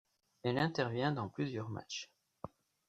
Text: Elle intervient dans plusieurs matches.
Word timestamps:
Elle 0.41 0.57
intervient 0.57 1.11
dans 1.11 1.29
plusieurs 1.29 1.69
matches. 1.69 2.09